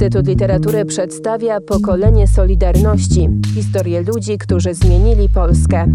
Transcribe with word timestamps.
Instytut 0.00 0.26
Literatury 0.26 0.84
przedstawia 0.84 1.60
pokolenie 1.60 2.26
Solidarności 2.26 3.28
historię 3.54 4.02
ludzi, 4.02 4.38
którzy 4.38 4.74
zmienili 4.74 5.28
Polskę. 5.28 5.86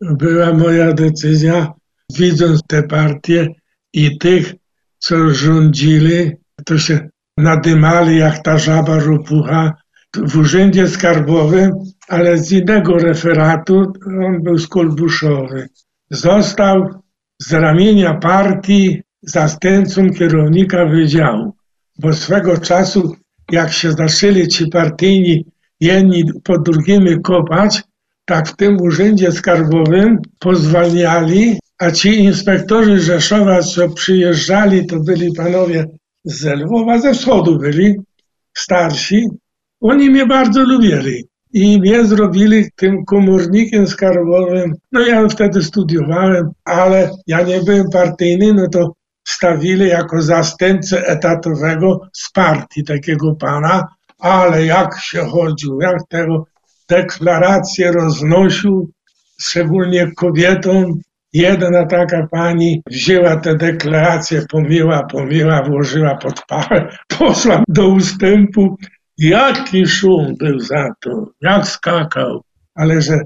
Była 0.00 0.52
moja 0.52 0.92
decyzja, 0.92 1.72
widząc 2.14 2.60
te 2.68 2.82
partie 2.82 3.46
i 3.92 4.18
tych, 4.18 4.54
co 4.98 5.30
rządzili, 5.30 6.30
to 6.64 6.78
się 6.78 7.08
nadymali 7.36 8.18
jak 8.18 8.42
ta 8.42 8.58
żaba 8.58 8.98
ropucha 8.98 9.74
w 10.16 10.36
urzędzie 10.36 10.88
skarbowym, 10.88 11.70
ale 12.08 12.38
z 12.38 12.52
innego 12.52 12.98
referatu, 12.98 13.92
on 14.06 14.42
był 14.42 14.58
z 14.58 14.68
Kolbuszowy. 14.68 15.68
Został 16.10 17.02
z 17.38 17.52
ramienia 17.52 18.14
partii 18.14 19.07
zastępcą 19.22 20.10
kierownika 20.10 20.86
wydziału, 20.86 21.52
bo 21.98 22.12
swego 22.12 22.58
czasu, 22.58 23.16
jak 23.50 23.72
się 23.72 23.92
zaczęli 23.92 24.48
ci 24.48 24.66
partyjni 24.66 25.44
jedni 25.80 26.24
po 26.44 26.58
drugimi 26.58 27.22
kopać, 27.22 27.82
tak 28.24 28.48
w 28.48 28.56
tym 28.56 28.80
urzędzie 28.80 29.32
skarbowym 29.32 30.18
pozwalniali, 30.38 31.58
a 31.78 31.90
ci 31.90 32.18
inspektorzy 32.24 33.00
Rzeszowa, 33.00 33.62
co 33.62 33.88
przyjeżdżali, 33.88 34.86
to 34.86 35.00
byli 35.00 35.32
panowie 35.32 35.86
z 36.24 36.44
Lwowa, 36.44 36.98
ze 36.98 37.14
wschodu 37.14 37.58
byli, 37.58 37.94
starsi, 38.56 39.26
oni 39.80 40.10
mnie 40.10 40.26
bardzo 40.26 40.62
lubili 40.62 41.24
i 41.52 41.80
mnie 41.80 42.04
zrobili 42.04 42.64
tym 42.76 43.04
komornikiem 43.04 43.86
skarbowym. 43.86 44.74
No 44.92 45.00
ja 45.00 45.28
wtedy 45.28 45.62
studiowałem, 45.62 46.50
ale 46.64 47.10
ja 47.26 47.42
nie 47.42 47.62
byłem 47.62 47.90
partyjny, 47.92 48.54
no 48.54 48.68
to 48.68 48.92
stawili 49.28 49.88
jako 49.88 50.22
zastępcę 50.22 51.06
etatowego 51.06 52.00
z 52.12 52.32
partii 52.32 52.84
takiego 52.84 53.34
pana, 53.34 53.88
ale 54.18 54.64
jak 54.64 55.00
się 55.00 55.18
chodził, 55.18 55.80
jak 55.80 55.96
tego 56.08 56.46
deklaracje 56.88 57.92
roznosił, 57.92 58.90
szczególnie 59.40 60.12
kobietom. 60.16 61.00
Jedna 61.32 61.86
taka 61.86 62.26
pani 62.30 62.82
wzięła 62.86 63.36
te 63.36 63.54
deklaracje, 63.54 64.42
pomyła, 64.50 65.02
pomyła, 65.02 65.62
włożyła 65.62 66.14
pod 66.16 66.42
pachę, 66.48 66.88
poszła 67.18 67.62
do 67.68 67.88
ustępu. 67.88 68.76
Jaki 69.18 69.86
szum 69.86 70.34
był 70.38 70.60
za 70.60 70.88
to, 71.00 71.26
jak 71.40 71.68
skakał, 71.68 72.42
ale 72.74 73.02
że 73.02 73.18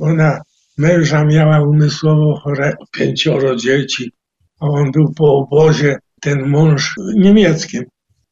ona 0.00 0.40
męża 0.78 1.24
miała 1.24 1.62
umysłowo 1.62 2.40
chore, 2.40 2.76
pięcioro 2.92 3.56
dzieci, 3.56 4.12
on 4.60 4.90
był 4.90 5.12
po 5.14 5.38
obozie, 5.38 5.98
ten 6.20 6.48
mąż 6.48 6.94
niemieckim. 7.14 7.84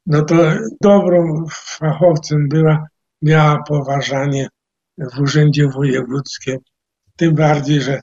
No 0.06 0.24
to 0.24 0.36
dobrą 0.80 1.44
fachowcem 1.52 2.48
była, 2.48 2.86
miała 3.22 3.62
poważanie 3.68 4.48
w 4.98 5.20
Urzędzie 5.20 5.68
Wojewódzkim. 5.68 6.56
Tym 7.16 7.34
bardziej, 7.34 7.80
że 7.80 8.00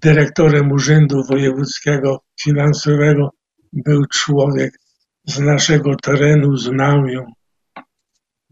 dyrektorem 0.00 0.72
Urzędu 0.72 1.24
Wojewódzkiego 1.24 2.20
Finansowego 2.40 3.30
był 3.72 4.04
człowiek 4.06 4.78
z 5.24 5.38
naszego 5.38 5.96
terenu, 5.96 6.56
znał 6.56 7.06
ją. 7.06 7.24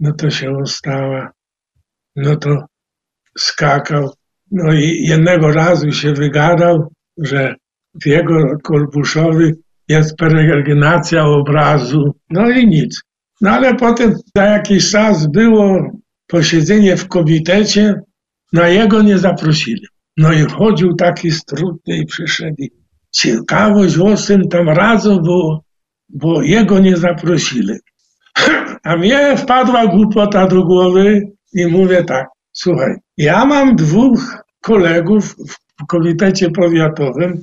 No 0.00 0.12
to 0.12 0.30
się 0.30 0.50
ostała, 0.50 1.32
no 2.16 2.36
to 2.36 2.64
skakał. 3.38 4.10
No 4.50 4.72
i 4.72 5.06
jednego 5.08 5.52
razu 5.52 5.92
się 5.92 6.12
wygadał, 6.12 6.92
że 7.18 7.54
w 8.02 8.06
jego 8.06 8.58
Kolbuszowi 8.62 9.52
jest 9.88 10.16
peregrinacja 10.16 11.24
obrazu. 11.24 12.14
No 12.30 12.50
i 12.50 12.66
nic. 12.66 13.02
No 13.40 13.50
ale 13.50 13.74
potem 13.74 14.14
za 14.36 14.44
jakiś 14.44 14.90
czas 14.90 15.26
było 15.26 15.90
posiedzenie 16.26 16.96
w 16.96 17.08
komitecie, 17.08 17.94
na 18.52 18.68
jego 18.68 19.02
nie 19.02 19.18
zaprosili. 19.18 19.86
No 20.16 20.32
i 20.32 20.42
chodził 20.42 20.94
taki 20.94 21.30
strutny 21.30 21.96
i 21.96 22.06
przyszedł. 22.06 22.56
Ciekawość 23.10 23.98
o 23.98 24.14
tam 24.50 24.68
radzą, 24.68 25.18
bo, 25.18 25.60
bo 26.08 26.42
jego 26.42 26.78
nie 26.78 26.96
zaprosili. 26.96 27.74
A 28.84 28.96
mnie 28.96 29.36
wpadła 29.36 29.86
głupota 29.86 30.46
do 30.46 30.62
głowy 30.64 31.22
i 31.54 31.66
mówię 31.66 32.04
tak, 32.04 32.26
słuchaj, 32.52 32.94
ja 33.16 33.44
mam 33.44 33.76
dwóch 33.76 34.44
kolegów 34.60 35.36
w 35.80 35.86
komitecie 35.86 36.50
powiatowym, 36.50 37.42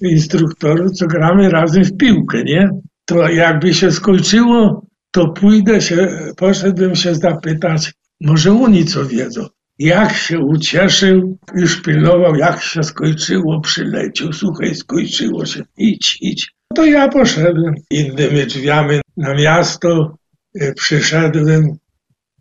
instruktorów, 0.00 0.92
co 0.92 1.06
gramy 1.06 1.50
razem 1.50 1.84
w 1.84 1.96
piłkę, 1.96 2.44
nie? 2.44 2.70
To 3.04 3.28
jakby 3.28 3.74
się 3.74 3.92
skończyło, 3.92 4.86
to 5.10 5.28
pójdę 5.28 5.80
się, 5.80 6.08
poszedłbym 6.36 6.94
się 6.94 7.14
zapytać, 7.14 7.92
może 8.20 8.52
oni 8.52 8.84
co 8.84 9.06
wiedzą. 9.06 9.46
Jak 9.78 10.12
się 10.12 10.38
ucieszył, 10.38 11.38
już 11.54 11.82
pilnował, 11.82 12.34
jak 12.34 12.62
się 12.62 12.82
skończyło, 12.82 13.60
przyleciał, 13.60 14.32
słuchaj, 14.32 14.74
skończyło 14.74 15.46
się, 15.46 15.62
idź, 15.78 16.18
idź. 16.20 16.52
To 16.74 16.84
ja 16.84 17.08
poszedłem 17.08 17.74
innymi 17.90 18.46
drzwiami 18.46 19.00
na 19.16 19.34
miasto, 19.34 20.18
e, 20.60 20.72
przyszedłem 20.72 21.76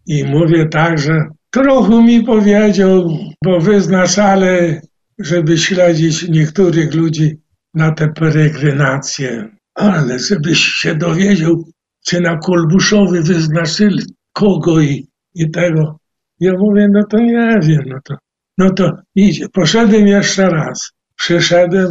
i 0.07 0.23
mówię 0.23 0.65
tak, 0.65 0.99
że 0.99 1.27
trochę 1.51 2.03
mi 2.03 2.23
powiedział, 2.23 3.17
bo 3.43 3.59
wyznaczali, 3.59 4.79
żeby 5.19 5.57
śledzić 5.57 6.27
niektórych 6.29 6.93
ludzi 6.93 7.37
na 7.75 7.91
te 7.91 8.07
peregrinacje. 8.07 9.49
Ale 9.75 10.19
żebyś 10.19 10.59
się 10.59 10.95
dowiedział, 10.95 11.63
czy 12.05 12.21
na 12.21 12.37
Kolbuszowy 12.37 13.21
wyznaczyli 13.21 14.03
kogo 14.33 14.81
i 14.81 15.07
i 15.35 15.51
tego. 15.51 15.99
Ja 16.39 16.53
mówię, 16.57 16.87
no 16.91 17.03
to 17.09 17.17
nie 17.17 17.59
wiem, 17.61 17.81
no 17.87 17.97
to, 18.03 18.15
no 18.57 18.69
to 18.69 18.91
idzie. 19.15 19.49
Poszedłem 19.49 20.07
jeszcze 20.07 20.49
raz. 20.49 20.91
Przyszedłem, 21.15 21.87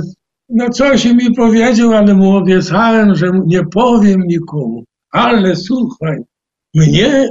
no 0.48 0.70
coś 0.70 1.04
mi 1.04 1.34
powiedział, 1.34 1.92
ale 1.92 2.14
mu 2.14 2.36
obiecałem, 2.36 3.14
że 3.14 3.30
nie 3.46 3.64
powiem 3.64 4.20
nikomu. 4.26 4.84
Ale 5.12 5.56
słuchaj, 5.56 6.16
mnie, 6.74 7.28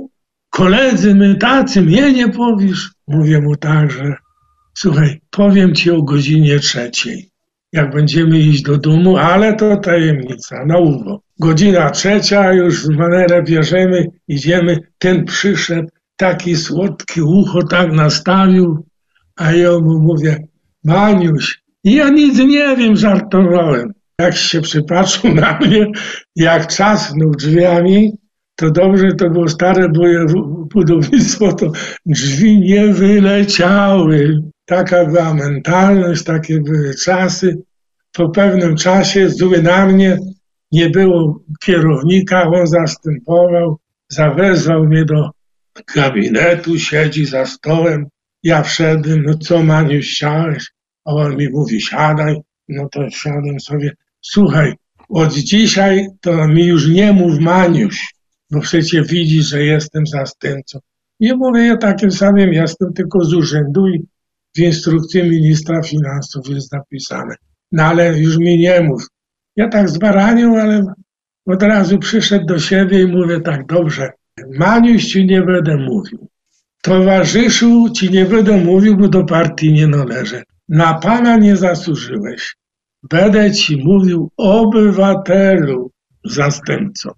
koledzy, 0.50 1.16
my 1.16 1.36
tacy, 1.36 1.82
mnie 1.82 2.14
nie 2.14 2.30
powiesz. 2.30 2.92
Mówię 3.08 3.42
mu 3.42 3.56
tak, 3.56 3.92
że 3.92 4.16
słuchaj, 4.78 5.22
powiem 5.32 5.76
ci 5.76 5.92
o 5.92 6.02
godzinie 6.02 6.60
trzeciej, 6.60 7.30
jak 7.74 7.94
będziemy 7.94 8.40
iść 8.40 8.62
do 8.62 8.78
domu, 8.78 9.18
ale 9.18 9.56
to 9.56 9.78
tajemnica, 9.78 10.66
na 10.66 10.78
uwo. 10.78 11.22
Godzina 11.40 11.90
trzecia, 11.90 12.54
już 12.54 12.88
w 12.88 12.90
manerę 12.90 13.44
bierzemy, 13.44 14.06
idziemy, 14.28 14.80
ten 14.98 15.26
przyszedł, 15.26 15.88
taki 16.16 16.56
słodki 16.56 17.22
ucho 17.22 17.64
tak 17.64 17.92
nastawił, 17.92 18.86
a 19.36 19.52
ja 19.52 19.80
mu 19.80 20.00
mówię, 20.00 20.48
Maniuś, 20.84 21.62
ja 21.84 22.10
nic 22.10 22.38
nie 22.38 22.76
wiem, 22.78 22.96
żartowałem. 22.96 23.94
Jak 24.20 24.36
się 24.36 24.62
przypatrzył 24.62 25.34
na 25.34 25.60
mnie, 25.60 25.88
jak 26.36 26.68
czasnął 26.68 27.32
drzwiami, 27.32 28.12
to 28.56 28.72
dobrze, 28.72 29.12
to 29.12 29.30
było 29.30 29.48
stare 29.48 29.90
budownictwo, 30.74 31.54
to 31.54 31.72
drzwi 32.06 32.60
nie 32.60 32.88
wyleciały. 32.88 34.44
Taka 34.66 35.06
była 35.06 35.34
mentalność, 35.34 36.24
takie 36.24 36.62
były 36.62 36.96
czasy. 36.96 37.58
Po 38.14 38.30
pewnym 38.30 38.76
czasie 38.76 39.30
zły 39.30 39.62
na 39.62 39.86
mnie, 39.86 40.18
nie 40.72 40.90
było 40.90 41.44
kierownika, 41.64 42.44
on 42.44 42.68
zastępował, 42.68 43.80
zawezwał 44.10 44.84
mnie 44.84 45.06
do 45.06 45.30
gabinetu, 45.96 46.80
siedzi 46.80 47.26
za 47.26 47.46
stołem. 47.46 48.06
Ja 48.44 48.64
wszedłem, 48.64 49.24
no 49.24 49.38
co 49.38 49.64
Maniu, 49.64 50.00
chciałeś? 50.02 50.72
A 51.06 51.12
on 51.12 51.38
mi 51.38 51.50
mówi, 51.50 51.82
siadaj. 51.82 52.36
No 52.68 52.90
to 52.92 53.10
siadłem 53.10 53.60
sobie. 53.60 53.92
Słuchaj, 54.22 54.74
od 55.10 55.34
dzisiaj 55.34 56.08
to 56.22 56.48
mi 56.48 56.66
już 56.66 56.88
nie 56.88 57.14
mów 57.14 57.40
Maniuś, 57.40 58.14
bo 58.52 58.60
przecież 58.60 59.08
widzisz, 59.08 59.46
że 59.46 59.64
jestem 59.64 60.08
zastępcą. 60.08 60.80
Nie 61.20 61.36
mówię, 61.36 61.62
ja 61.62 61.78
takim 61.78 62.12
samym 62.12 62.54
jestem, 62.54 62.94
tylko 62.94 63.26
z 63.26 63.34
urzędu 63.34 63.88
i 63.88 64.06
w 64.56 64.60
instrukcji 64.60 65.24
ministra 65.24 65.82
finansów 65.82 66.50
jest 66.50 66.74
napisane. 66.74 67.36
No 67.72 67.84
ale 67.84 68.20
już 68.20 68.38
mi 68.38 68.60
nie 68.60 68.82
mów. 68.82 69.08
Ja 69.56 69.70
tak 69.70 69.90
zbaranił, 69.90 70.56
ale 70.56 70.84
od 71.46 71.64
razu 71.64 72.00
przyszedł 72.00 72.46
do 72.46 72.60
siebie 72.60 73.02
i 73.02 73.08
mówię 73.08 73.42
tak, 73.42 73.66
dobrze, 73.66 74.10
Maniuś 74.50 75.06
ci 75.06 75.26
nie 75.26 75.42
będę 75.42 75.78
mówił. 75.78 76.28
Towarzyszu 76.82 77.90
ci 77.90 78.12
nie 78.12 78.26
będę 78.26 78.58
mówił, 78.58 78.98
bo 78.98 79.08
do 79.08 79.24
partii 79.24 79.74
nie 79.74 79.88
należę. 79.88 80.44
Na 80.70 80.94
pana 80.94 81.38
nie 81.38 81.56
zasłużyłeś. 81.56 82.56
Będę 83.10 83.52
ci 83.52 83.78
mówił 83.84 84.32
obywatelu 84.38 85.92
zastępcą. 86.26 87.10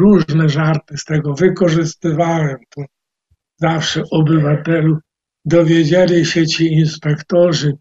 Różne 0.00 0.48
żarty 0.48 0.96
z 0.96 1.04
tego, 1.04 1.34
wykorzystywałem 1.34 2.56
to 2.70 2.82
zawsze 3.56 4.02
obywatelu. 4.10 4.98
Dowiedzieli 5.44 6.26
się 6.26 6.46
ci 6.46 6.72
inspektorzy 6.72 7.72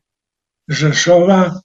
Rzeszowa, 0.70 1.62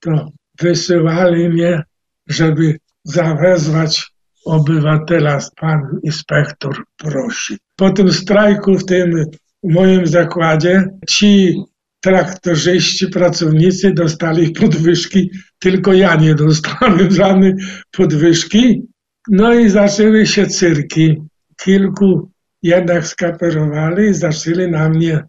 to 0.00 0.28
wysyłali 0.60 1.48
mnie 1.48 1.82
żeby 2.28 2.78
zawezwać 3.04 4.12
obywatela, 4.44 5.38
pan 5.56 5.80
inspektor 6.02 6.84
prosi. 6.96 7.56
Po 7.76 7.90
tym 7.90 8.12
strajku 8.12 8.78
w 8.78 8.84
tym 8.84 9.24
moim 9.62 10.06
zakładzie 10.06 10.84
ci 11.08 11.62
traktorzyści, 12.00 13.06
pracownicy 13.08 13.92
dostali 13.92 14.50
podwyżki, 14.50 15.30
tylko 15.58 15.92
ja 15.92 16.14
nie 16.14 16.34
dostałem 16.34 17.10
żadnej 17.20 17.54
podwyżki. 17.90 18.82
No 19.28 19.54
i 19.54 19.68
zaczęły 19.68 20.26
się 20.26 20.46
cyrki. 20.46 21.16
Kilku 21.64 22.30
jednak 22.62 23.06
skaperowali 23.06 24.08
i 24.08 24.14
zaczęli 24.14 24.70
na 24.70 24.88
mnie 24.88 25.24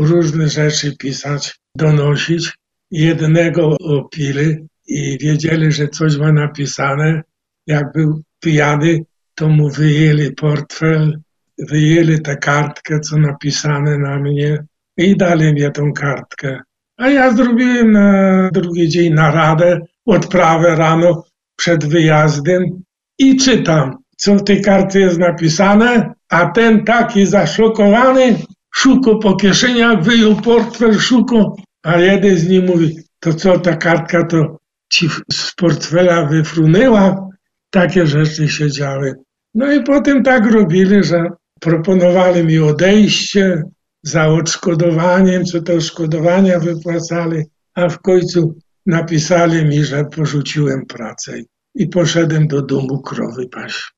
różne 0.00 0.48
rzeczy 0.48 0.96
pisać, 0.96 1.58
donosić. 1.76 2.52
Jednego 2.90 3.76
opili 3.78 4.56
i 4.86 5.18
wiedzieli, 5.20 5.72
że 5.72 5.88
coś 5.88 6.16
ma 6.16 6.32
napisane. 6.32 7.22
Jak 7.66 7.92
był 7.92 8.22
pijany, 8.40 9.00
to 9.34 9.48
mu 9.48 9.70
wyjęli 9.70 10.32
portfel, 10.32 11.20
wyjęli 11.58 12.22
tę 12.22 12.36
kartkę, 12.36 13.00
co 13.00 13.18
napisane 13.18 13.98
na 13.98 14.18
mnie 14.18 14.64
i 14.96 15.16
dali 15.16 15.52
mi 15.52 15.72
tą 15.72 15.92
kartkę. 15.92 16.60
A 16.96 17.08
ja 17.08 17.34
zrobiłem 17.34 17.92
na 17.92 18.50
drugi 18.52 18.88
dzień 18.88 19.14
naradę, 19.14 19.80
odprawę 20.06 20.76
rano 20.76 21.24
przed 21.56 21.84
wyjazdem 21.84 22.82
i 23.18 23.36
czytam, 23.36 23.96
co 24.16 24.34
w 24.34 24.44
tej 24.44 24.62
kartce 24.62 25.00
jest 25.00 25.18
napisane, 25.18 26.14
a 26.28 26.46
ten 26.46 26.84
taki 26.84 27.26
zaszokowany 27.26 28.36
szukał 28.76 29.18
po 29.18 29.36
kieszeniach, 29.36 30.02
wyjął 30.02 30.36
portfel, 30.36 30.98
szukał, 30.98 31.56
a 31.82 31.96
jeden 31.96 32.36
z 32.36 32.48
nich 32.48 32.64
mówi, 32.64 32.96
to 33.20 33.34
co 33.34 33.58
ta 33.58 33.76
kartka 33.76 34.26
to 34.26 34.58
ci 34.92 35.08
z 35.32 35.54
portfela 35.54 36.26
wyfrunęła? 36.26 37.28
Takie 37.70 38.06
rzeczy 38.06 38.48
się 38.48 38.70
działy. 38.70 39.14
No 39.54 39.72
i 39.72 39.82
potem 39.82 40.22
tak 40.22 40.52
robili, 40.52 41.04
że 41.04 41.24
proponowali 41.60 42.44
mi 42.44 42.58
odejście 42.58 43.62
za 44.02 44.26
odszkodowaniem, 44.26 45.44
co 45.44 45.62
to 45.62 45.74
odszkodowania 45.74 46.58
wypłacali, 46.58 47.42
a 47.74 47.88
w 47.88 48.00
końcu 48.00 48.58
napisali 48.86 49.64
mi, 49.64 49.84
że 49.84 50.04
porzuciłem 50.04 50.86
pracę 50.86 51.32
i 51.74 51.88
poszedłem 51.88 52.46
do 52.46 52.62
domu 52.62 53.02
krowy 53.02 53.48
paść. 53.48 53.92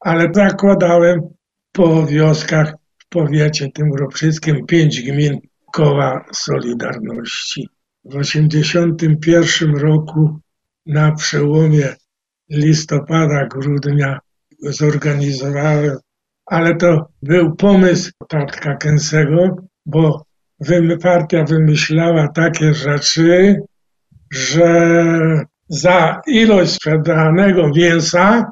Ale 0.00 0.28
zakładałem 0.34 1.20
po 1.72 2.06
wioskach 2.06 2.74
w 3.08 3.10
powiecie 3.10 3.68
tym 3.74 3.94
ropszyckim 3.94 4.66
pięć 4.66 5.02
gmin 5.02 5.38
koła 5.72 6.24
Solidarności. 6.32 7.68
W 8.04 8.10
1981 8.10 9.76
roku 9.76 10.38
na 10.86 11.12
przełomie 11.12 11.94
listopada, 12.50 13.46
grudnia 13.46 14.18
zorganizowałem, 14.62 15.96
ale 16.46 16.76
to 16.76 17.08
był 17.22 17.56
pomysł 17.56 18.10
Tatka 18.28 18.76
Kęsego, 18.76 19.56
bo 19.86 20.24
partia 21.02 21.44
wymyślała 21.44 22.28
takie 22.28 22.74
rzeczy, 22.74 23.56
że 24.32 24.90
za 25.68 26.20
ilość 26.26 26.72
sprzedanego 26.72 27.68
mięsa 27.76 28.50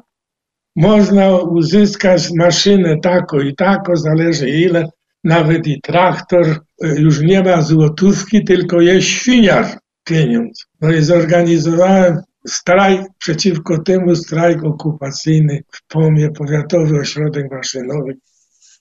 można 0.77 1.37
uzyskać 1.37 2.31
maszynę 2.31 2.95
tako 3.03 3.41
i 3.41 3.55
tako, 3.55 3.95
zależy 3.95 4.49
ile, 4.49 4.89
nawet 5.23 5.67
i 5.67 5.81
traktor, 5.81 6.59
już 6.81 7.21
nie 7.21 7.43
ma 7.43 7.61
złotówki, 7.61 8.43
tylko 8.43 8.81
jest 8.81 9.07
świniar 9.07 9.79
pieniądz. 10.03 10.65
No 10.81 10.91
i 10.91 11.01
zorganizowałem 11.01 12.17
strajk 12.47 13.01
przeciwko 13.17 13.83
temu, 13.83 14.15
strajk 14.15 14.63
okupacyjny 14.63 15.63
w 15.71 15.87
POMie, 15.87 16.29
Powiatowy 16.31 16.99
Ośrodek 16.99 17.51
Maszynowy 17.51 18.17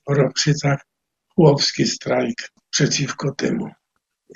w 0.09 0.13
Ropszycach, 0.13 0.81
chłopski 1.35 1.87
strajk 1.87 2.37
przeciwko 2.71 3.35
temu. 3.35 3.69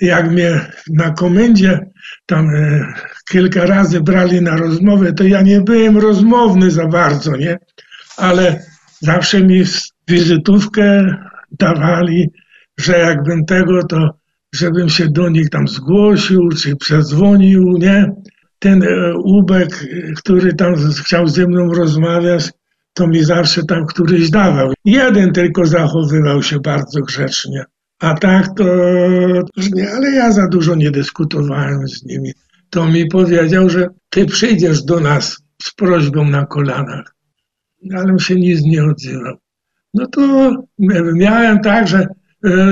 Jak 0.01 0.31
mnie 0.31 0.71
na 0.89 1.09
komendzie 1.11 1.79
tam 2.25 2.49
e, 2.49 2.93
kilka 3.31 3.65
razy 3.65 4.01
brali 4.01 4.41
na 4.41 4.57
rozmowę, 4.57 5.13
to 5.13 5.23
ja 5.23 5.41
nie 5.41 5.61
byłem 5.61 5.97
rozmowny 5.97 6.71
za 6.71 6.87
bardzo, 6.87 7.35
nie? 7.35 7.57
Ale 8.17 8.63
zawsze 8.99 9.43
mi 9.43 9.63
wizytówkę 10.07 11.15
dawali, 11.59 12.29
że 12.79 12.99
jakbym 12.99 13.45
tego, 13.45 13.83
to 13.83 14.09
żebym 14.55 14.89
się 14.89 15.07
do 15.09 15.29
nich 15.29 15.49
tam 15.49 15.67
zgłosił, 15.67 16.49
czy 16.49 16.75
przedzwonił, 16.75 17.77
nie? 17.79 18.11
ten 18.61 18.83
e, 18.83 19.13
Ubek, 19.17 19.85
który 20.15 20.53
tam 20.53 20.75
chciał 21.05 21.27
ze 21.27 21.47
mną 21.47 21.73
rozmawiać, 21.73 22.51
to 22.93 23.07
mi 23.07 23.23
zawsze 23.23 23.63
tam 23.63 23.85
któryś 23.85 24.29
dawał. 24.29 24.73
Jeden 24.85 25.31
tylko 25.31 25.65
zachowywał 25.65 26.43
się 26.43 26.59
bardzo 26.59 27.01
grzecznie. 27.01 27.65
A 28.01 28.13
tak 28.13 28.47
to 28.57 28.65
nie, 29.73 29.91
ale 29.91 30.11
ja 30.11 30.31
za 30.31 30.47
dużo 30.47 30.75
nie 30.75 30.91
dyskutowałem 30.91 31.87
z 31.87 32.05
nimi. 32.05 32.31
To 32.69 32.85
mi 32.85 33.07
powiedział, 33.07 33.69
że 33.69 33.87
ty 34.09 34.25
przyjdziesz 34.25 34.83
do 34.83 34.99
nas 34.99 35.37
z 35.63 35.73
prośbą 35.73 36.25
na 36.25 36.45
kolanach. 36.45 37.15
Ale 37.95 38.19
się 38.19 38.35
nic 38.35 38.61
nie 38.61 38.83
odzywał. 38.83 39.35
No 39.93 40.07
to 40.07 40.51
miałem 41.13 41.59
tak, 41.59 41.87
że 41.87 41.99
e, 41.99 42.07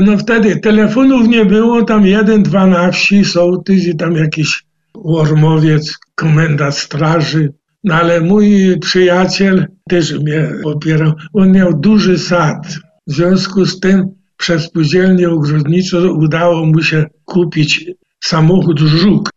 no 0.05 0.17
wtedy 0.17 0.59
telefonów 0.59 1.27
nie 1.27 1.45
było, 1.45 1.83
tam 1.83 2.05
jeden, 2.05 2.43
dwa 2.43 2.67
na 2.67 2.91
wsi, 2.91 3.25
sołtys 3.25 3.87
i 3.87 3.95
tam 3.95 4.15
jakiś 4.15 4.63
Ormowiec, 4.93 5.97
komenda 6.15 6.71
straży. 6.71 7.53
No 7.83 7.95
ale 7.95 8.21
mój 8.21 8.79
przyjaciel 8.79 9.67
też 9.89 10.19
mnie 10.19 10.51
popierał. 10.63 11.13
On 11.33 11.51
miał 11.51 11.79
duży 11.79 12.19
sad. 12.19 12.67
W 13.07 13.13
związku 13.13 13.65
z 13.65 13.79
tym 13.79 14.18
przez 14.39 14.63
spółdzielnię 14.63 15.29
ogrodniczą 15.29 15.97
udało 16.07 16.65
mu 16.65 16.81
się 16.81 17.05
kupić 17.25 17.91
samochód 18.23 18.79
żuk. 18.79 19.29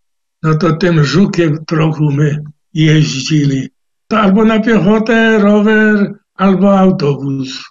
No 0.42 0.54
to 0.54 0.72
tym 0.76 1.04
żukiem 1.04 1.64
trochę 1.66 2.04
my 2.10 2.44
jeździli. 2.74 3.68
To 4.08 4.18
albo 4.18 4.44
na 4.44 4.60
piechotę, 4.60 5.38
rower, 5.38 6.14
albo 6.34 6.78
autobus, 6.78 7.62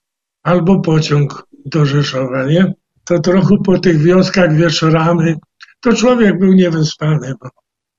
albo 0.43 0.79
pociąg 0.79 1.47
do 1.65 1.85
Rzeszowa, 1.85 2.45
nie? 2.45 2.73
To 3.05 3.19
trochę 3.19 3.55
po 3.65 3.79
tych 3.79 3.97
wioskach 3.97 4.55
wieczorami, 4.55 5.33
to 5.81 5.93
człowiek 5.93 6.39
był 6.39 6.53
niewyspany, 6.53 7.33
bo 7.41 7.49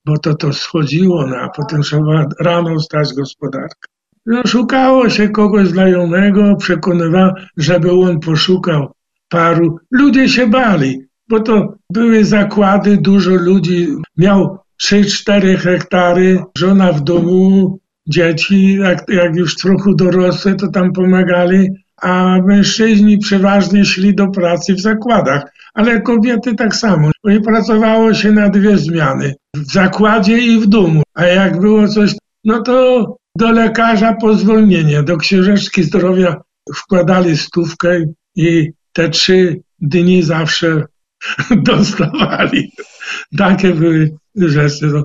bo 0.06 0.18
to 0.18 0.34
to 0.34 0.52
schodziło, 0.52 1.26
no, 1.26 1.36
a 1.36 1.48
potem 1.48 1.82
trzeba 1.82 2.26
rano 2.40 2.80
stać 2.80 3.14
gospodarkę. 3.14 3.88
No, 4.26 4.42
szukało 4.46 5.08
się 5.08 5.28
kogoś 5.28 5.68
znajomego, 5.68 6.56
przekonywał, 6.56 7.30
żeby 7.56 7.92
on 7.92 8.20
poszukał 8.20 8.92
paru. 9.32 9.78
Ludzie 9.90 10.28
się 10.28 10.46
bali, 10.46 11.06
bo 11.28 11.40
to 11.40 11.74
były 11.90 12.24
zakłady, 12.24 12.96
dużo 12.96 13.30
ludzi. 13.30 13.88
Miał 14.16 14.58
3-4 14.84 15.56
hektary, 15.56 16.42
żona 16.58 16.92
w 16.92 17.00
domu, 17.00 17.78
dzieci, 18.06 18.74
jak, 18.74 19.04
jak 19.08 19.36
już 19.36 19.56
trochę 19.56 19.90
dorosłe, 19.94 20.54
to 20.54 20.68
tam 20.68 20.92
pomagali, 20.92 21.68
a 22.02 22.38
mężczyźni 22.46 23.18
przeważnie 23.18 23.84
szli 23.84 24.14
do 24.14 24.28
pracy 24.28 24.74
w 24.74 24.80
zakładach, 24.80 25.42
ale 25.74 26.00
kobiety 26.00 26.54
tak 26.54 26.74
samo. 26.74 27.10
I 27.30 27.40
pracowało 27.40 28.14
się 28.14 28.32
na 28.32 28.48
dwie 28.48 28.78
zmiany, 28.78 29.34
w 29.56 29.72
zakładzie 29.72 30.38
i 30.38 30.60
w 30.60 30.66
domu. 30.66 31.02
A 31.14 31.26
jak 31.26 31.60
było 31.60 31.88
coś, 31.88 32.14
no 32.44 32.62
to 32.62 33.06
do 33.38 33.52
lekarza 33.52 34.14
po 34.14 34.34
zwolnienie, 34.34 35.02
do 35.02 35.16
księżeczki 35.16 35.82
zdrowia 35.82 36.36
wkładali 36.74 37.36
stówkę 37.36 38.00
i 38.36 38.72
te 38.92 39.08
trzy 39.08 39.60
dni 39.80 40.22
zawsze 40.22 40.84
dostawali. 41.68 42.72
Takie 43.38 43.74
były 43.74 44.16
rzeczy. 44.36 44.86
No, 44.86 45.04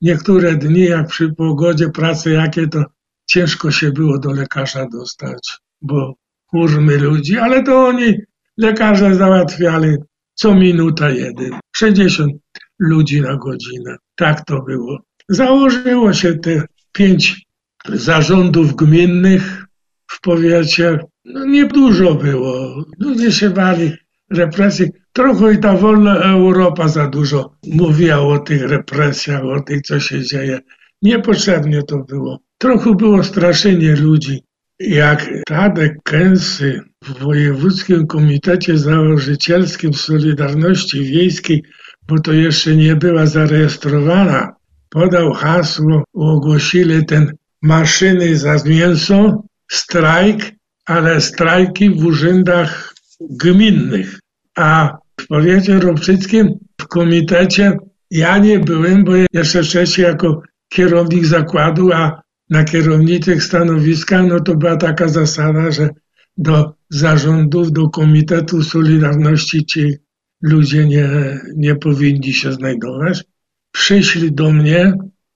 niektóre 0.00 0.56
dni, 0.56 0.84
jak 0.84 1.08
przy 1.08 1.32
pogodzie 1.32 1.88
pracy 1.88 2.30
jakie, 2.30 2.68
to 2.68 2.84
ciężko 3.26 3.70
się 3.70 3.92
było 3.92 4.18
do 4.18 4.32
lekarza 4.32 4.86
dostać, 4.92 5.58
bo 5.82 6.14
kurmy 6.46 6.96
ludzi, 6.98 7.38
ale 7.38 7.62
to 7.62 7.86
oni, 7.86 8.14
lekarze 8.56 9.14
załatwiali 9.14 9.96
co 10.36 10.54
minuta 10.54 11.10
jeden. 11.10 11.50
60 11.76 12.32
ludzi 12.78 13.20
na 13.20 13.36
godzinę. 13.36 13.96
Tak 14.14 14.44
to 14.44 14.62
było. 14.62 14.98
Założyło 15.28 16.12
się 16.12 16.38
te 16.38 16.62
pięć 16.92 17.46
zarządów 17.88 18.76
gminnych 18.76 19.66
w 20.10 20.20
powiecie. 20.20 20.98
No 21.26 21.44
niedużo 21.44 22.14
było. 22.14 22.84
Ludzie 22.98 23.32
się 23.32 23.50
bali 23.50 23.92
represji. 24.30 24.86
Trochę 25.12 25.52
i 25.52 25.58
ta 25.58 25.76
wolna 25.76 26.14
Europa 26.16 26.88
za 26.88 27.06
dużo 27.06 27.56
mówiła 27.66 28.18
o 28.18 28.38
tych 28.38 28.62
represjach, 28.62 29.44
o 29.44 29.60
tym, 29.60 29.82
co 29.82 30.00
się 30.00 30.22
dzieje. 30.22 30.60
Niepotrzebnie 31.02 31.82
to 31.82 31.98
było. 31.98 32.40
Trochę 32.58 32.94
było 32.94 33.24
straszenie 33.24 33.96
ludzi 33.96 34.42
jak 34.80 35.28
Tadek 35.46 35.96
Kęsy 36.04 36.80
w 37.04 37.18
Wojewódzkim 37.18 38.06
Komitecie 38.06 38.78
Założycielskim 38.78 39.94
Solidarności 39.94 41.04
Wiejskiej, 41.04 41.62
bo 42.08 42.20
to 42.20 42.32
jeszcze 42.32 42.76
nie 42.76 42.96
była 42.96 43.26
zarejestrowana 43.26 44.56
podał 44.88 45.32
hasło, 45.32 46.04
ogłosili 46.14 47.06
ten 47.06 47.32
maszyny 47.62 48.36
za 48.36 48.56
mięso, 48.66 49.42
strajk, 49.70 50.52
ale 50.86 51.20
strajki 51.20 51.90
w 51.90 52.06
urzędach 52.06 52.94
gminnych. 53.20 54.20
A 54.56 54.98
w 55.20 55.26
powiecie 55.26 55.80
ropczyckim, 55.80 56.58
w 56.80 56.86
komitecie 56.86 57.76
ja 58.10 58.38
nie 58.38 58.58
byłem, 58.58 59.04
bo 59.04 59.12
jeszcze 59.32 59.62
wcześniej 59.62 60.06
jako 60.06 60.42
kierownik 60.68 61.26
zakładu, 61.26 61.92
a 61.92 62.22
na 62.50 62.64
kierowniczych 62.64 63.42
stanowiskach, 63.42 64.26
no 64.26 64.40
to 64.40 64.56
była 64.56 64.76
taka 64.76 65.08
zasada, 65.08 65.70
że 65.70 65.88
do 66.36 66.74
zarządów, 66.90 67.72
do 67.72 67.88
Komitetu 67.88 68.62
Solidarności 68.62 69.66
ci 69.66 69.94
ludzie 70.42 70.86
nie, 70.86 71.40
nie 71.56 71.74
powinni 71.74 72.32
się 72.32 72.52
znajdować. 72.52 73.24
Przyszli 73.72 74.32
do 74.32 74.52
mnie, 74.52 74.92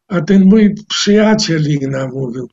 a 0.08 0.20
ten 0.20 0.44
mój 0.44 0.74
przyjaciel 0.88 1.70
ich 1.70 1.88
namówił. 1.88 2.48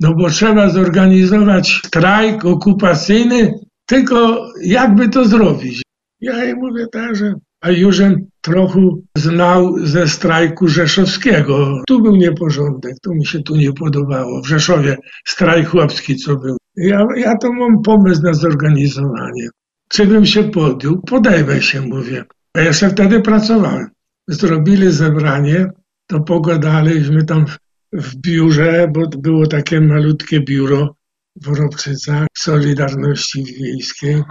No 0.00 0.14
bo 0.14 0.30
trzeba 0.30 0.70
zorganizować 0.70 1.80
strajk 1.86 2.44
okupacyjny, 2.44 3.52
tylko 3.86 4.48
jakby 4.62 5.08
to 5.08 5.24
zrobić? 5.24 5.82
Ja 6.20 6.44
jej 6.44 6.54
mówię 6.54 6.86
tak, 6.92 7.16
że 7.16 7.34
a 7.60 7.70
Jużem 7.70 8.26
trochę 8.40 8.80
znał 9.16 9.86
ze 9.86 10.08
strajku 10.08 10.68
rzeszowskiego. 10.68 11.82
Tu 11.86 12.02
był 12.02 12.16
nieporządek, 12.16 12.94
to 13.02 13.14
mi 13.14 13.26
się 13.26 13.42
tu 13.42 13.56
nie 13.56 13.72
podobało. 13.72 14.42
W 14.42 14.46
Rzeszowie 14.46 14.96
strajk 15.26 15.68
chłopski 15.68 16.16
co 16.16 16.36
był. 16.36 16.56
Ja, 16.76 17.06
ja 17.16 17.36
to 17.36 17.52
mam 17.52 17.82
pomysł 17.82 18.22
na 18.22 18.34
zorganizowanie. 18.34 19.48
Czy 19.88 20.06
bym 20.06 20.26
się 20.26 20.44
podjął? 20.44 21.02
Podejmę 21.02 21.62
się, 21.62 21.80
mówię. 21.80 22.24
A 22.54 22.60
jeszcze 22.60 22.90
wtedy 22.90 23.20
pracowałem. 23.20 23.86
Zrobili 24.28 24.92
zebranie, 24.92 25.70
to 26.06 26.20
pogadaliśmy 26.20 27.24
tam 27.24 27.46
w, 27.92 28.16
biurze, 28.16 28.88
bo 28.94 29.08
było 29.08 29.46
takie 29.46 29.80
malutkie 29.80 30.40
biuro 30.40 30.96
w 31.36 31.58
Robczycach 31.58 32.26
Solidarności 32.38 33.44
Wiejskiej. 33.44 34.22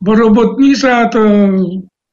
Bo 0.00 0.14
robotnicza 0.14 1.08
to 1.08 1.20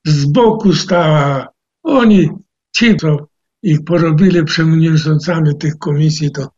z 0.06 0.25
boku 0.25 0.74
stała. 0.74 1.48
Oni, 1.84 2.29
ci, 2.75 2.96
co 2.96 3.27
ich 3.63 3.84
porobili 3.84 4.44
przewodniczącami 4.44 5.58
tych 5.58 5.77
komisji, 5.77 6.32
to 6.32 6.50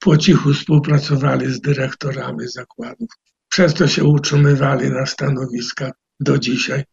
po 0.00 0.16
cichu 0.16 0.52
współpracowali 0.52 1.52
z 1.52 1.60
dyrektorami 1.60 2.48
zakładów. 2.48 3.08
Przez 3.48 3.74
to 3.74 3.88
się 3.88 4.04
utrzymywali 4.04 4.90
na 4.90 5.06
stanowiskach 5.06 5.92
do 6.20 6.38
dzisiaj. 6.38 6.84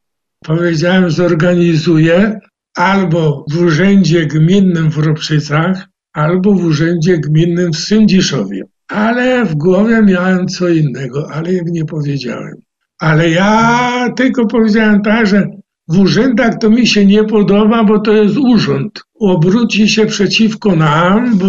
Powiedziałem, 0.45 1.12
zorganizuję 1.12 2.39
albo 2.75 3.45
w 3.51 3.62
urzędzie 3.62 4.25
gminnym 4.25 4.91
w 4.91 4.97
Ropszycach, 4.97 5.88
albo 6.15 6.53
w 6.53 6.65
urzędzie 6.65 7.17
gminnym 7.17 7.72
w 7.72 7.77
Sędziszowie. 7.77 8.63
Ale 8.88 9.45
w 9.45 9.55
głowie 9.55 10.01
miałem 10.01 10.48
co 10.48 10.69
innego, 10.69 11.31
ale 11.31 11.53
im 11.53 11.65
nie 11.65 11.86
powiedziałem. 11.86 12.55
Ale 13.00 13.29
ja 13.29 14.10
tylko 14.15 14.45
powiedziałem 14.48 15.01
tak, 15.01 15.27
że 15.27 15.48
w 15.88 16.00
urzędach 16.00 16.57
to 16.57 16.69
mi 16.69 16.88
się 16.88 17.05
nie 17.05 17.24
podoba, 17.24 17.84
bo 17.84 18.00
to 18.00 18.12
jest 18.12 18.38
urząd. 18.38 19.03
Obróci 19.19 19.89
się 19.89 20.05
przeciwko 20.05 20.75
nam, 20.75 21.38
bo 21.38 21.48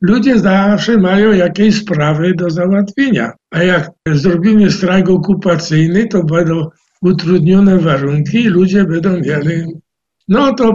ludzie 0.00 0.38
zawsze 0.38 0.98
mają 0.98 1.32
jakieś 1.32 1.76
sprawy 1.76 2.34
do 2.34 2.50
załatwienia. 2.50 3.32
A 3.50 3.62
jak 3.62 3.90
zrobimy 4.12 4.70
strajk 4.70 5.10
okupacyjny, 5.10 6.06
to 6.06 6.24
będą 6.24 6.66
utrudnione 7.02 7.78
warunki 7.78 8.40
i 8.40 8.48
ludzie 8.48 8.84
będą 8.84 9.10
mieli. 9.20 9.64
No 10.28 10.54
to 10.54 10.74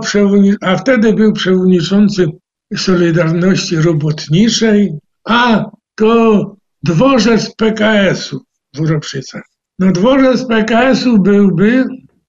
a 0.62 0.76
wtedy 0.76 1.14
był 1.14 1.34
przewodniczący 1.34 2.28
Solidarności 2.76 3.76
Robotniczej, 3.76 4.94
a 5.26 5.66
to 5.96 6.56
dworzec 6.84 7.56
PKS-u 7.56 8.42
w 8.74 8.90
Ropszycach. 8.90 9.44
No 9.80 9.92
dworzec 9.92 10.48
PKS-u 10.48 11.20
byłby 11.20 11.86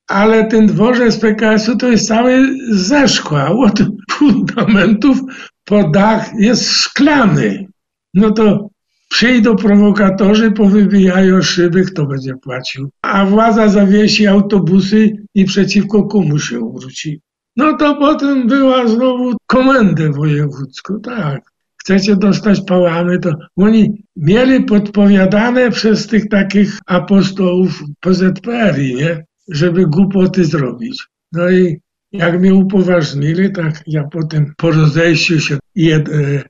ale 0.09 0.45
ten 0.45 0.67
dworzec 0.67 1.19
PKS-u 1.19 1.77
to 1.77 1.89
jest 1.89 2.09
cały 2.09 2.57
ze 2.71 3.09
szkła. 3.09 3.51
Od 3.51 3.79
fundamentów 4.13 5.19
po 5.65 5.89
dach 5.91 6.31
jest 6.39 6.71
szklany. 6.71 7.67
No 8.15 8.31
to 8.31 8.69
przyjdą 9.09 9.57
prowokatorzy, 9.57 10.51
powybijają 10.51 11.43
szyby, 11.43 11.85
kto 11.85 12.07
będzie 12.07 12.35
płacił. 12.35 12.91
A 13.03 13.27
władza 13.27 13.69
zawiesi 13.69 14.27
autobusy 14.27 15.11
i 15.35 15.45
przeciwko 15.45 16.07
komu 16.07 16.39
się 16.39 16.61
obróci. 16.61 17.21
No 17.59 17.77
to 17.77 17.95
potem 17.95 18.47
była 18.47 18.89
znowu 18.89 19.37
komendę 19.47 20.13
wojewódzką, 20.13 21.01
tak. 21.01 21.43
Chcecie 21.77 22.17
dostać 22.17 22.61
pałamy, 22.61 23.19
to 23.19 23.35
oni 23.57 24.03
mieli 24.17 24.65
podpowiadane 24.65 25.71
przez 25.71 26.07
tych 26.07 26.29
takich 26.29 26.79
apostołów 26.87 27.83
PZPR-i, 28.01 28.95
nie? 28.95 29.25
żeby 29.49 29.87
głupoty 29.87 30.45
zrobić. 30.45 31.07
No 31.33 31.51
i 31.51 31.81
jak 32.13 32.41
mnie 32.41 32.55
upoważnili, 32.55 33.53
tak 33.53 33.83
ja 33.87 34.05
potem 34.05 34.53
po 34.57 34.71
rozejściu 34.71 35.41
się 35.41 35.59
jed, 35.75 36.09
e, 36.09 36.43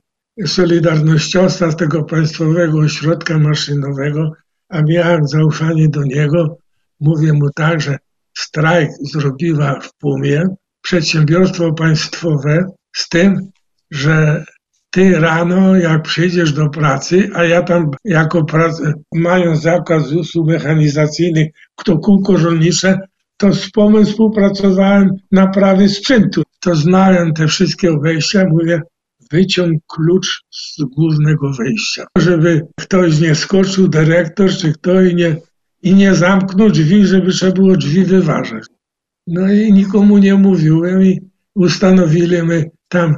Solidarnościowca 0.47 1.71
z 1.71 1.75
tego 1.75 2.03
Państwowego 2.03 2.77
Ośrodka 2.77 3.39
Maszynowego, 3.39 4.31
a 4.69 4.81
miałem 4.81 5.27
zaufanie 5.27 5.89
do 5.89 6.03
niego, 6.03 6.57
mówię 6.99 7.33
mu 7.33 7.49
tak, 7.55 7.81
że 7.81 7.97
strajk 8.37 8.89
zrobiła 9.01 9.79
w 9.79 9.93
Pumie 9.93 10.43
przedsiębiorstwo 10.81 11.73
państwowe 11.73 12.65
z 12.95 13.09
tym, 13.09 13.49
że 13.91 14.45
ty 14.89 15.19
rano, 15.19 15.75
jak 15.75 16.01
przyjdziesz 16.01 16.53
do 16.53 16.69
pracy, 16.69 17.29
a 17.33 17.43
ja 17.43 17.61
tam 17.61 17.91
jako 18.05 18.43
prac, 18.43 18.81
mając 19.13 19.61
zakaz 19.61 20.11
usług 20.11 20.47
mechanizacyjnych, 20.47 21.47
kto 21.75 21.97
kółko 21.97 22.37
rolnicze, 22.37 22.99
to 23.37 23.53
z 23.53 23.71
pomysł 23.71 24.11
współpracowałem 24.11 25.09
naprawy 25.31 25.89
sprzętu. 25.89 26.43
To 26.59 26.75
znałem 26.75 27.33
te 27.33 27.47
wszystkie 27.47 27.99
wejścia, 28.03 28.45
mówię, 28.49 28.81
wyciąg 29.31 29.81
klucz 29.87 30.41
z 30.51 30.83
głównego 30.83 31.53
wejścia. 31.53 32.05
Żeby 32.17 32.67
ktoś 32.79 33.19
nie 33.19 33.35
skoczył, 33.35 33.87
dyrektor 33.87 34.49
czy 34.49 34.73
kto 34.73 35.01
i 35.01 35.15
nie, 35.15 35.35
i 35.83 35.93
nie 35.93 36.15
zamknął 36.15 36.69
drzwi, 36.69 37.05
żeby 37.05 37.31
trzeba 37.31 37.51
było 37.51 37.77
drzwi 37.77 38.05
wyważać. 38.05 38.63
No 39.29 39.51
i 39.51 39.73
nikomu 39.73 40.17
nie 40.17 40.35
mówiłem 40.35 41.03
i 41.03 41.21
ustanowili 41.55 42.43
my 42.43 42.71
tam 42.87 43.15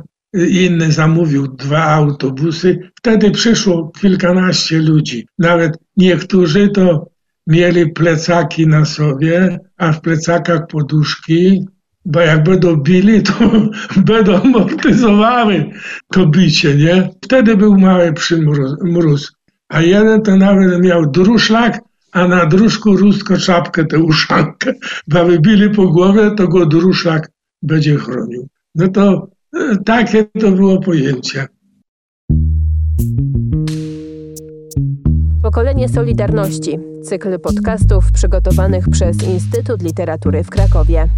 inny 0.50 0.92
zamówił 0.92 1.48
dwa 1.48 1.84
autobusy. 1.84 2.80
Wtedy 2.96 3.32
przyszło 3.32 3.92
kilkanaście 4.02 4.80
ludzi. 4.80 5.28
Nawet 5.40 5.78
niektórzy 5.98 6.70
to 6.70 7.08
mieli 7.48 7.92
plecaki 7.92 8.68
na 8.68 8.86
sobie, 8.86 9.60
a 9.78 9.92
w 9.92 10.02
plecakach 10.02 10.68
poduszki, 10.68 11.66
bo 12.06 12.20
jak 12.20 12.44
będą 12.50 12.76
bili, 12.76 13.22
to 13.24 13.34
będą 13.98 14.42
amortyzowały 14.42 15.66
to 16.12 16.26
bicie, 16.28 16.76
nie? 16.76 17.10
Wtedy 17.22 17.58
był 17.58 17.78
mały 17.78 18.14
przymróz. 18.14 19.34
A 19.70 19.82
jeden 19.82 20.22
to 20.22 20.36
nawet 20.36 20.82
miał 20.82 21.12
druszlak, 21.12 21.80
a 22.12 22.28
na 22.28 22.46
dróżku 22.46 22.98
rusko 22.98 23.38
czapkę, 23.38 23.86
tę 23.86 24.00
uszankę. 24.00 24.74
Bo 25.08 25.26
wybili 25.26 25.70
po 25.70 25.88
głowie, 25.88 26.32
to 26.38 26.48
go 26.48 26.66
druszlak 26.66 27.32
będzie 27.62 27.96
chronił. 27.96 28.48
No 28.76 28.88
to 28.88 29.28
takie 29.86 30.24
to 30.24 30.52
było 30.52 30.80
pojęcie. 30.80 31.48
Pokolenie 35.42 35.90
Solidarności. 35.90 36.80
Cykl 37.04 37.40
podcastów 37.40 38.12
przygotowanych 38.12 38.90
przez 38.90 39.24
Instytut 39.24 39.82
Literatury 39.82 40.44
w 40.44 40.50
Krakowie. 40.50 41.10